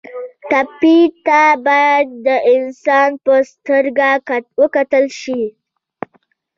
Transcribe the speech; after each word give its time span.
ټپي 0.49 0.99
ته 1.25 1.41
باید 1.65 2.07
د 2.27 2.27
انسان 2.55 3.09
په 3.25 3.33
سترګه 3.51 4.09
وکتل 4.61 5.05
شي. 5.21 5.41